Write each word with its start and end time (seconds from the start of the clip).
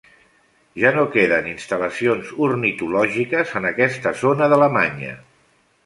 Ja 0.83 0.91
no 0.95 1.03
queden 1.15 1.49
instal·lacions 1.51 2.33
ornitològiques 2.47 3.55
en 3.61 3.71
aquella 3.75 4.19
zona 4.27 4.53
d’Alemanya. 4.55 5.19